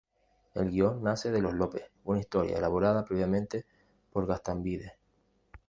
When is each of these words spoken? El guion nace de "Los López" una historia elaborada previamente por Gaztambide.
El 0.55 0.71
guion 0.71 1.03
nace 1.03 1.29
de 1.29 1.39
"Los 1.39 1.53
López" 1.53 1.83
una 2.05 2.17
historia 2.19 2.57
elaborada 2.57 3.05
previamente 3.05 3.67
por 4.11 4.25
Gaztambide. 4.25 4.97